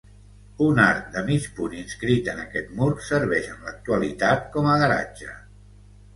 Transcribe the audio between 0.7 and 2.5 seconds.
arc de mig punt inscrit en